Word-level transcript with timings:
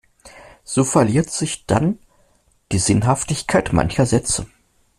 So 0.63 0.83
verliert 0.83 1.29
sich 1.29 1.67
dann 1.67 1.99
die 2.71 2.79
Sinnhaftigkeit 2.79 3.71
mancher 3.71 4.07
Sätze. 4.07 4.47